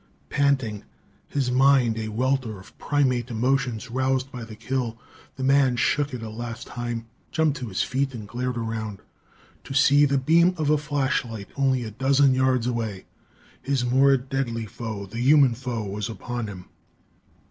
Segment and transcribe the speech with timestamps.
[0.31, 0.83] Panting,
[1.27, 4.97] his mind a welter of primate emotions roused by the kill,
[5.35, 9.03] the man shook it a last time, jumped to his feet and glared around
[9.63, 13.05] to see the beam of a flashlight only a dozen yards away.
[13.61, 16.65] His more deadly foe, the human foe, was upon him.